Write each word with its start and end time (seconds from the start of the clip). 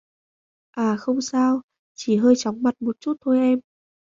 à 0.75 0.95
không 0.97 1.21
sao, 1.21 1.61
chỉ 1.93 2.15
hơi 2.17 2.33
chóng 2.37 2.63
mặt 2.63 2.75
một 2.81 2.95
chút 2.99 3.13
thôi 3.21 3.39
em 3.39 3.59